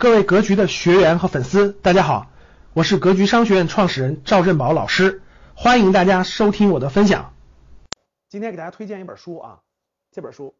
[0.00, 2.30] 各位格局的学员和粉丝，大家好，
[2.72, 5.22] 我是格局商学院创始人赵振宝老师，
[5.56, 7.34] 欢迎大家收听我的分享。
[8.28, 9.62] 今天给大家推荐一本书啊，
[10.12, 10.54] 这本书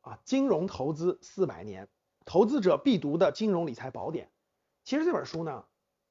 [0.00, 1.86] 啊，金融投资四百年，
[2.24, 4.28] 投资者必读的金融理财宝典。
[4.82, 5.62] 其实这本书呢，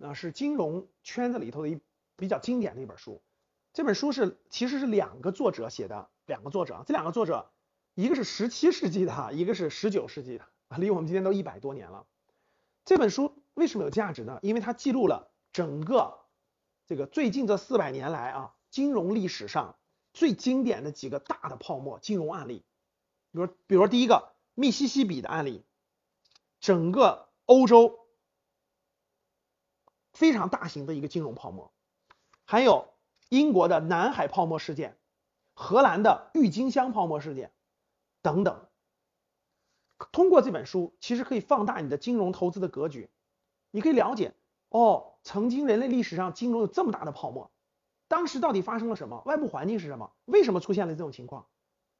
[0.01, 1.81] 啊是金融圈子里头的一
[2.15, 3.21] 比较经典的一本书。
[3.73, 7.51] 这本书是其实是两个作者写的，两个作者，这两个作者
[7.93, 10.45] 一个是十七世纪的哈，一个是十九世纪的，
[10.77, 12.05] 离我们今天都一百多年了。
[12.89, 14.39] 这本书为什么有价值呢？
[14.41, 16.21] 因为它记录了整个
[16.87, 19.77] 这个最近这四百年来啊，金融历史上
[20.11, 22.65] 最经典的几个大的泡沫金融案例，
[23.31, 25.63] 比如比如第一个密西西比的案例，
[26.59, 28.07] 整个欧洲
[30.11, 31.71] 非常大型的一个金融泡沫，
[32.43, 32.91] 还有
[33.29, 34.97] 英国的南海泡沫事件，
[35.53, 37.53] 荷兰的郁金香泡沫事件
[38.23, 38.67] 等等。
[40.19, 43.09] 通过这本书，其实可以放大你的金融投资的格局。
[43.71, 44.33] 你可以了解，
[44.67, 47.49] 哦，曾经人类历史上金融有这么大的泡沫，
[48.09, 49.23] 当时到底发生了什么？
[49.25, 50.11] 外部环境是什么？
[50.25, 51.45] 为什么出现了这种情况？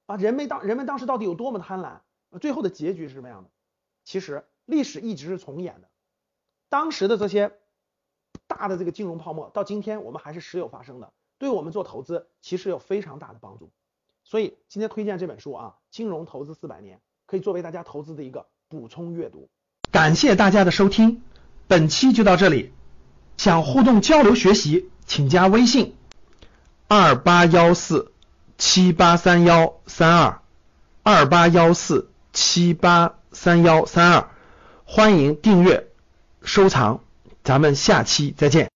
[0.06, 2.02] 啊，人们当人们当时到底有多么贪婪？
[2.42, 3.50] 最后的结局是什么样的？
[4.04, 5.88] 其实历史一直是重演的。
[6.68, 7.58] 当时的这些
[8.48, 13.72] 大的这个金融泡沫，到今天我们还是时有发生的，对我们做投资其实有非常大的帮助。
[14.26, 16.98] 所以今天推荐这本书啊，《金融投资四百年》。
[17.30, 19.50] 可以作为大家投资的一个补充阅读。
[19.92, 21.22] 感谢大家的收听，
[21.68, 22.74] 本期就到这里。
[23.38, 25.96] 想互动交流学习，请加微信
[26.88, 28.12] 二八幺四
[28.58, 30.42] 七八三幺三二
[31.04, 34.30] 二八幺四七八三幺三二，
[34.84, 35.88] 欢迎订阅
[36.42, 37.02] 收藏，
[37.44, 38.68] 咱们下期再见。